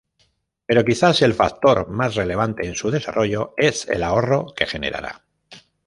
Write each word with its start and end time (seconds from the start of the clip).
Pero 0.65 0.83
quizás 0.83 1.21
el 1.21 1.35
factor 1.35 1.87
más 1.89 2.15
relevante 2.15 2.65
en 2.65 2.73
su 2.75 2.89
desarrollo 2.89 3.53
es 3.55 3.87
el 3.87 4.01
ahorro 4.01 4.47
que 4.55 4.65
generará. 4.65 5.25